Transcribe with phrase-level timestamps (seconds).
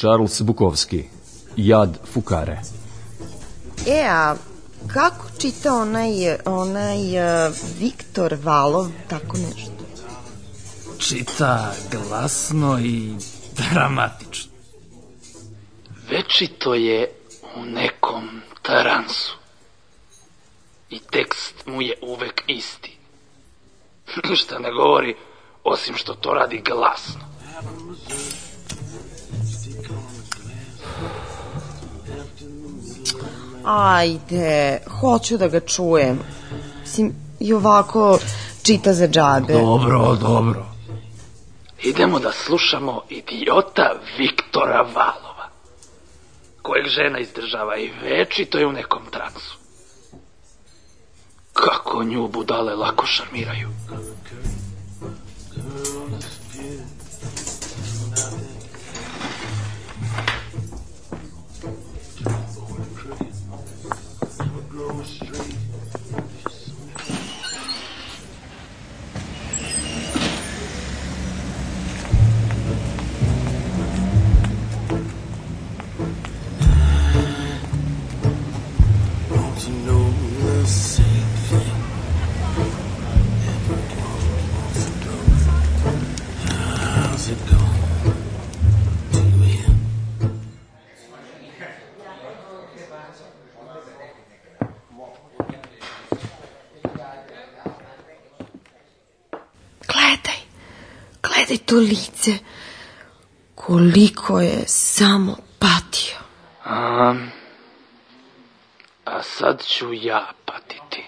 [0.00, 1.04] Charles Bukovski,
[1.56, 2.60] Jad Fukare.
[3.86, 4.34] E, a
[4.86, 9.84] kako čita onaj, onaj uh, Viktor Valov, tako nešto?
[10.98, 13.12] Čita glasno i
[13.56, 14.52] dramatično.
[16.10, 17.12] Večito je
[17.56, 19.36] u nekom taransu.
[20.90, 22.98] I tekst mu je uvek isti.
[24.30, 25.16] Ništa ne govori,
[25.64, 27.20] osim što to radi glasno.
[33.70, 36.18] Ajde, hoću da ga čujem.
[36.80, 38.18] Mislim, i ovako
[38.62, 39.52] čita za džabe.
[39.52, 40.66] Dobro, dobro.
[41.82, 45.48] Idemo da slušamo idiota Viktora Valova,
[46.62, 49.56] kojeg žena izdržava i večito je u nekom transu.
[51.52, 53.68] Kako nju budale lako šarmiraju.
[101.40, 102.38] Gledaj to lice.
[103.54, 106.16] Koliko je samo patio.
[106.64, 107.14] A,
[109.04, 111.04] a sad ću ja patiti.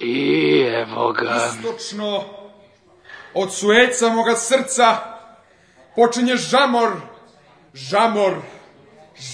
[0.00, 1.50] I evo ga.
[1.54, 2.24] Istočno,
[3.34, 4.96] od sueca moga srca,
[5.96, 6.92] počinje žamor,
[7.74, 8.36] žamor,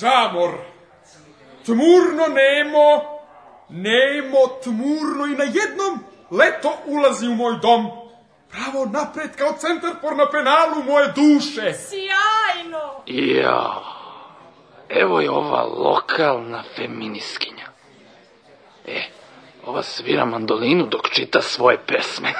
[0.00, 0.50] žamor.
[1.64, 3.02] Tmurno nemo,
[3.68, 8.09] nemo, tmurno i na jednom leto ulazi u moj dom.
[8.50, 11.72] Pravo napred kao centar por na penalu moje duše.
[11.72, 13.02] Sjajno!
[13.06, 13.82] Ja,
[14.88, 17.66] evo je ova lokalna feminiskinja.
[18.86, 19.02] E,
[19.66, 22.32] ova svira mandolinu dok čita svoje pesme.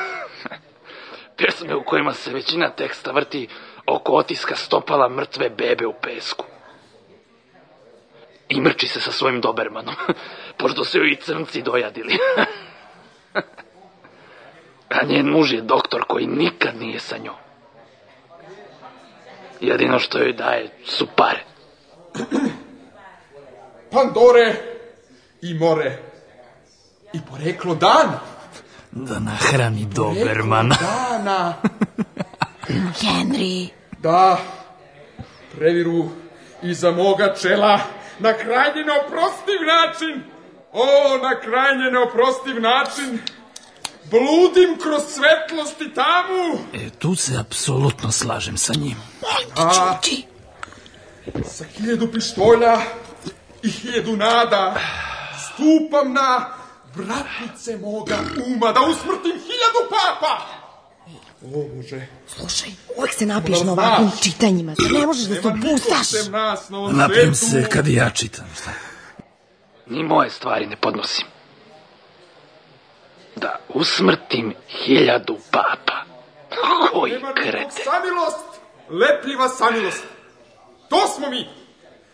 [1.38, 3.48] pesme u kojima se većina teksta vrti
[3.86, 6.44] oko otiska stopala mrtve bebe u pesku.
[8.48, 9.94] I mrči se sa svojim dobermanom,
[10.58, 12.18] pošto se joj i crnci dojadili.
[14.90, 17.34] A njen muž je doktor koji nikad nije sa njom.
[19.60, 21.44] Jedino što joj daje su pare.
[23.92, 24.54] Pandore
[25.42, 25.98] i more.
[27.12, 28.20] I poreklo dana.
[28.90, 30.76] Da nahrani Dobermana.
[30.80, 31.54] Dana.
[33.02, 33.68] Henry,
[33.98, 34.38] Da,
[35.56, 36.08] previru
[36.62, 37.80] iza moga čela
[38.18, 40.22] na krajnje neoprostiv način.
[40.72, 40.84] O,
[41.22, 43.18] na krajnje neoprostiv način.
[44.10, 46.58] Bludim kroz svetlost i tamu.
[46.74, 48.96] E, tu se apsolutno slažem sa njim.
[49.56, 50.26] A, čuti.
[51.48, 52.80] sa hiljadu pištolja
[53.62, 54.74] i hiljadu nada
[55.46, 56.46] stupam na
[56.94, 60.46] vratnice moga uma da usmrtim hiljadu papa.
[61.44, 62.06] O, Bože.
[62.26, 64.74] Slušaj, uvek se napiš na ovakvim čitanjima.
[64.90, 66.30] Ne možeš da se opustaš.
[66.92, 68.46] Napijem se kad i ja čitam.
[68.60, 68.70] Šta?
[69.86, 71.26] Ni moje stvari ne podnosim.
[73.40, 76.04] Da usmrtim hiljadu papa.
[76.92, 77.82] Koji krete.
[77.84, 80.04] Samilost, lepljiva samilost.
[80.88, 81.48] To smo mi.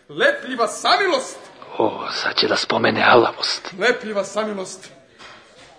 [0.09, 1.39] Lepljiva samilost,
[1.79, 3.73] O, sad će da spomene alavost.
[3.79, 4.91] lepljiva samilost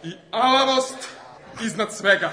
[0.03, 1.09] i alavost
[1.61, 2.31] iznad svega.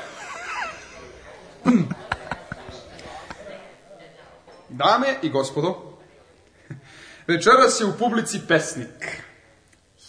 [4.69, 5.99] Dame i gospodo,
[7.27, 9.23] večeras je u publici pesnik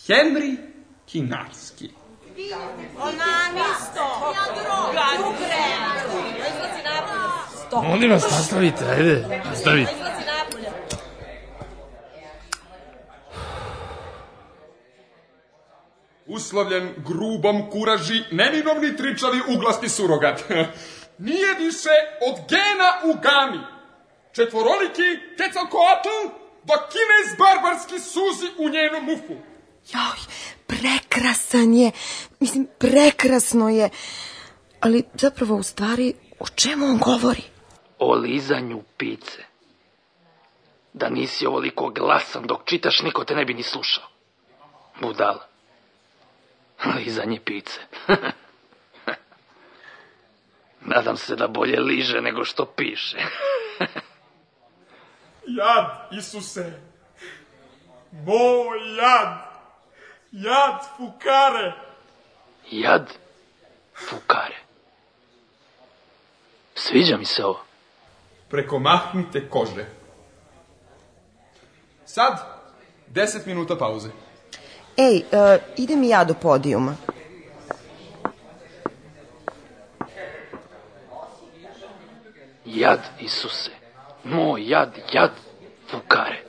[0.07, 0.57] Henry
[1.05, 1.89] Kinarski.
[7.83, 9.41] Molim vas, nastavite, ajde.
[9.45, 9.91] Nastavite.
[16.25, 20.43] Uslovljen grubom kuraži, neminovni tričavi uglasti surogat.
[21.27, 21.95] Nije više
[22.27, 23.59] od gena u gami.
[24.31, 26.17] Četvoroliki Quetzalcoatl,
[26.63, 29.33] dok kinez barbarski suzi u njenom mufu.
[29.93, 30.19] Joj,
[30.67, 31.91] prekrasan je.
[32.39, 33.89] Mislim, prekrasno je.
[34.79, 37.43] Ali zapravo u stvari, o čemu on govori?
[37.99, 39.43] O lizanju pice.
[40.93, 44.03] Da nisi ovoliko glasan dok čitaš, niko te ne bi ni slušao.
[45.01, 45.47] Budala.
[46.95, 47.79] Lizanje pice.
[50.81, 53.17] Nadam se da bolje liže nego što piše.
[55.57, 56.79] Jad, Isuse.
[58.11, 59.44] Moj jad.
[60.37, 61.73] Jad fukare.
[62.71, 63.13] Jad
[64.09, 64.55] fukare.
[66.73, 67.59] Sviđa mi se ovo.
[68.49, 69.85] Preko mahnite kože.
[72.05, 72.39] Sad,
[73.13, 74.09] 10 minuta pauze.
[74.97, 76.95] Ej, uh, idem i ja do podijuma.
[82.65, 83.71] Jad Isuse.
[84.23, 85.31] Moj jad, jad
[85.91, 86.43] fukare.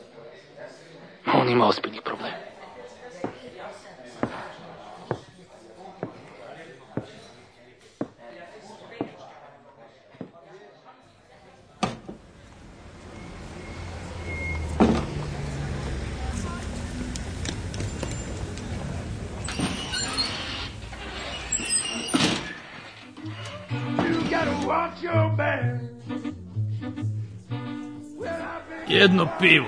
[1.35, 2.37] On ima ozbiljnih problema.
[28.89, 29.67] Jedno pivo.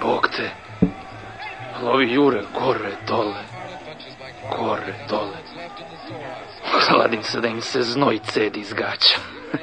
[0.00, 0.50] Bog te.
[1.82, 3.34] Lovi jure gore dole.
[4.58, 5.36] Gore dole.
[6.88, 9.18] Hladim se da im se znoj cedi iz gaća.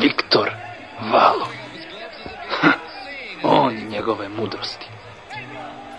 [0.00, 0.50] Viktor
[1.12, 1.46] Valo.
[3.42, 4.99] On i njegove mudrosti.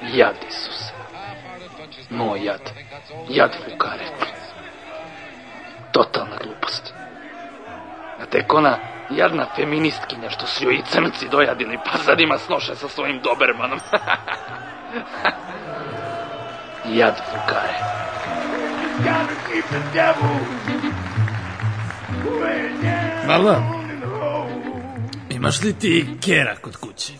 [0.02, 0.94] Jad Isuse.
[2.10, 2.72] Moj jad.
[3.30, 4.06] Jad fukare.
[5.92, 6.94] Totalna glupost.
[8.22, 8.78] A tek ona
[9.10, 13.80] jadna feministkinja što su joj i crnci dojadili, pa sad ima snoše sa svojim dobermanom.
[16.98, 17.74] jad fukare.
[23.28, 23.64] Mala,
[25.30, 27.14] imaš li ti kera kod kuće?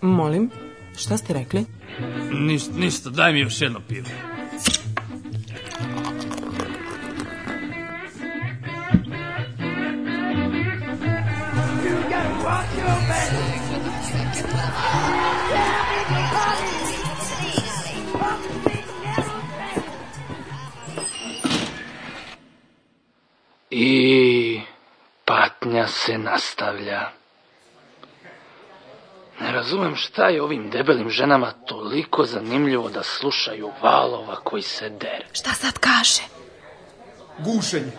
[0.00, 0.50] Molim,
[1.00, 1.66] šta ste rekli?
[2.32, 4.08] Niš, ništa, daj mi još jedno pivo.
[23.70, 24.60] I
[25.24, 27.19] patnja se nastavlja.
[29.40, 35.26] Ne razumem šta je ovim debelim ženama toliko zanimljivo da slušaju valova koji se dere.
[35.32, 36.22] Šta sad kaže?
[37.38, 37.92] Gušenje.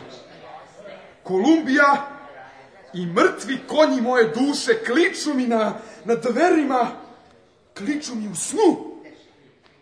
[1.24, 2.08] Kolumbija
[2.94, 5.74] i mrtvi konji moje duše kliču mi na,
[6.06, 6.88] na dverima,
[7.78, 8.92] kliču mi u snu.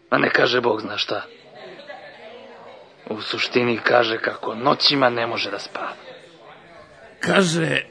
[0.09, 1.25] A ne kaže Bog zna šta.
[3.09, 5.94] U suštini kaže kako noćima ne može da spava.
[7.19, 7.83] Kaže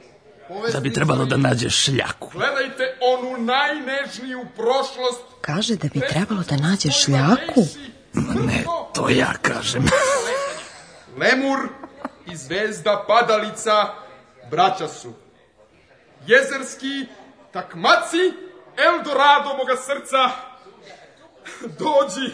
[0.73, 2.31] da bi trebalo da nađe šljaku.
[2.32, 5.23] Gledajte onu najnežniju prošlost.
[5.41, 7.63] Kaže da bi trebalo da nađe šljaku.
[8.47, 8.65] Ne,
[8.95, 9.85] to ja kažem.
[11.21, 11.59] Lemur
[12.27, 13.95] i zvezda padalica
[14.51, 15.13] braća su.
[16.27, 17.07] Jezerski
[17.53, 18.33] takmaci
[18.77, 20.31] Eldorado moga srca.
[21.81, 22.33] Dođi,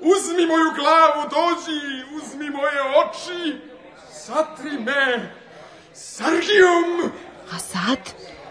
[0.00, 3.60] uzmi moju glavu, dođi, uzmi moje oči,
[4.12, 5.34] satri me,
[5.94, 7.12] Sargijom.
[7.52, 7.98] A sad?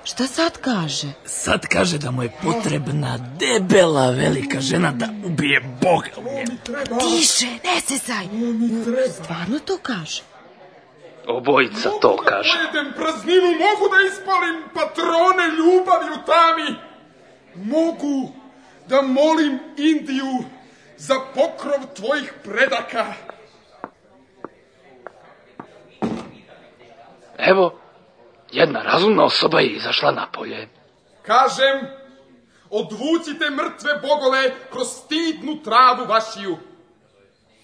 [0.09, 1.07] Šta sad kaže?
[1.25, 6.09] Sad kaže da mu je potrebna debela velika žena da ubije Boga.
[6.17, 6.57] u njemu.
[6.99, 9.07] Tiše, ne mi treba.
[9.23, 10.21] Stvarno to kaže?
[11.27, 12.49] Obojica to kaže.
[12.53, 16.75] Pojedem prazninu, mogu da ispalim patrone ljubavi u tami.
[17.55, 18.31] Mogu
[18.87, 20.43] da molim Indiju
[20.97, 23.13] za pokrov tvojih predaka.
[27.37, 27.79] Evo,
[28.51, 30.69] jedna razumna osoba je izašla napolje.
[31.25, 31.87] Kažem,
[32.69, 36.57] odvucite mrtve bogove kroz stidnu travu vašiju.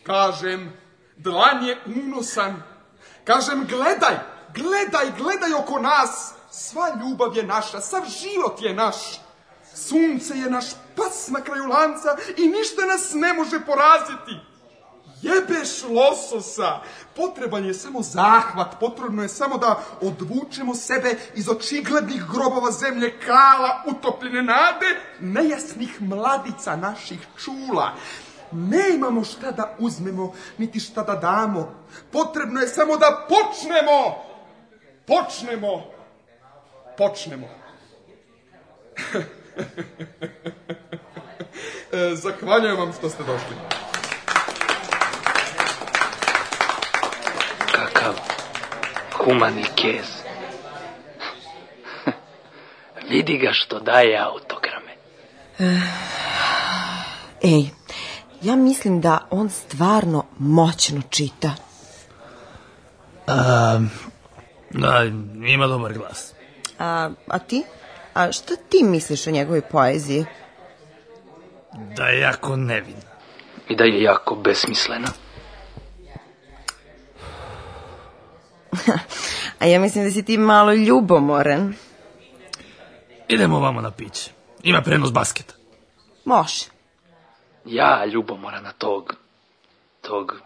[0.03, 0.73] Kažem,
[1.17, 2.63] dlan je unosan.
[3.23, 4.15] Kažem, gledaj,
[4.53, 6.33] gledaj, gledaj oko nas.
[6.51, 8.95] Sva ljubav je naša, sav život je naš.
[9.75, 10.65] Sunce je naš
[10.95, 14.39] pas na kraju lanca i ništa nas ne može poraziti.
[15.25, 16.81] Jebeš lososa,
[17.15, 23.83] potreban je samo zahvat, potrebno je samo da odvučemo sebe iz očiglednih grobova zemlje kala,
[23.87, 24.85] utopljene nade,
[25.19, 27.93] nejasnih mladica naših čula.
[28.51, 31.85] Ne imamo šta da uzmemo, niti šta da damo.
[32.11, 34.23] Potrebno je samo da počnemo.
[35.07, 35.83] Počnemo.
[36.97, 37.47] Počnemo.
[41.91, 43.84] E, Zahvaljujem vam što ste došli.
[48.05, 48.15] Kakav
[49.11, 50.05] humani kez.
[53.09, 54.95] Vidi ga što daje autograme.
[57.43, 57.69] Ej,
[58.41, 61.51] ja mislim da on stvarno moćno čita.
[64.69, 65.03] Da,
[65.47, 66.33] ima dobar glas.
[66.79, 67.63] A, a ti?
[68.13, 70.25] A šta ti misliš o njegovoj poeziji?
[71.97, 72.97] Da je jako nevin.
[73.69, 75.24] I da je jako besmislena.
[79.59, 81.73] A ja mislim da si ti malo ljubomoran.
[83.27, 84.31] Idemo vamo na piće.
[84.63, 85.53] Ima prenos basketa.
[86.25, 86.65] Može.
[87.65, 89.15] Ja ljubomora na tog,
[90.01, 90.41] tog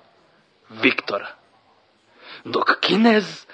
[0.69, 1.27] Viktora.
[2.45, 3.45] Dok Kinez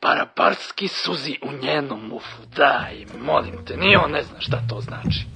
[0.00, 2.42] paraparski suzi u njenom mufu.
[2.56, 5.26] Daj, molim te, ni on ne zna šta to znači.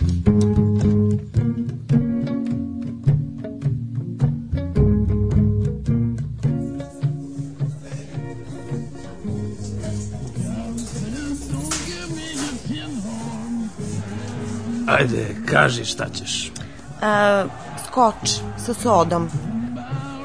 [15.03, 16.53] Ajde, kaži šta ćeš.
[17.01, 17.45] A,
[17.87, 19.29] skoč sa sodom.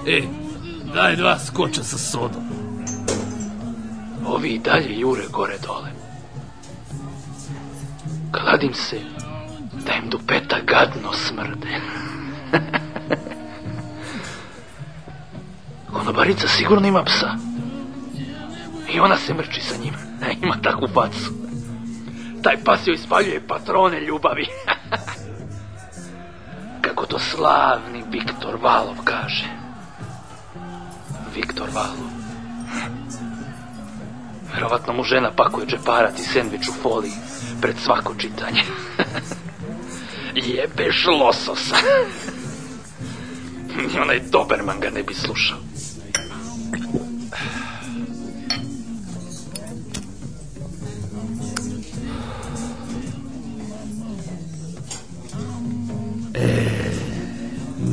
[0.08, 0.22] E,
[0.94, 2.44] daj dva skoča sa sodom.
[4.26, 5.92] Ovi i dalje jure gore dole.
[8.32, 9.00] Kladim se
[9.86, 11.82] da im dupeta gadno smrde.
[15.94, 17.36] Konobarica sigurno ima psa.
[18.94, 19.94] I ona se mrči sa njim.
[20.42, 21.47] Ima takvu facu.
[22.48, 24.48] Taj pas joj ispaljuje patrone ljubavi.
[26.82, 29.46] Kako to slavni Viktor Valov kaže.
[31.36, 32.10] Viktor Valov.
[34.54, 37.14] Verovatno mu žena pakuje džeparac i sendvič u foliji
[37.62, 38.64] pred svako čitanje.
[40.50, 41.76] Jebeš lososa.
[43.94, 45.67] Ni onaj Doberman ga ne bi slušao.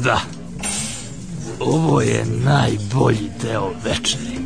[0.04, 0.20] Da.
[1.61, 4.43] Ovo je najbolji deo večeri.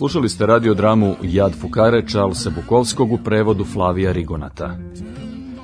[0.00, 4.76] Slušali ste radiodramu Jad Fukare Charlesa Bukovskog u prevodu Flavija Rigonata.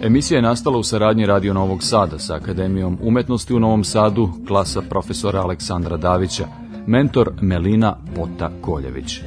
[0.02, 4.82] Emisija je nastala u saradnji Radio Novog Sada sa Akademijom umetnosti u Novom Sadu, klasa
[4.82, 6.46] profesora Aleksandra Davića,
[6.86, 9.20] mentor Melina Pota Koljević.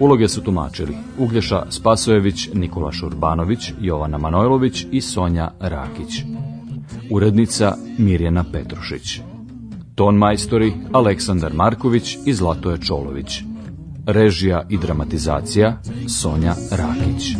[0.00, 6.22] Uloge su tumačili Uglješa Spasojević, Nikola Šurbanović, Jovana Manojlović i Sonja Rakić.
[7.10, 9.20] Urednica Mirjana Petrušić.
[9.94, 13.53] Ton majstori Aleksandar Marković i Zlatoje Čolović.
[14.06, 17.36] Režija i dramatizacija Sonja Rakić.